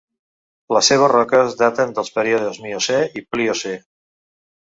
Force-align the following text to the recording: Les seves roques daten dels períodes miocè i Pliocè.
Les 0.75 0.87
seves 0.91 1.11
roques 1.11 1.51
daten 1.59 1.91
dels 1.99 2.09
períodes 2.17 2.59
miocè 2.65 2.97
i 3.21 3.23
Pliocè. 3.35 3.77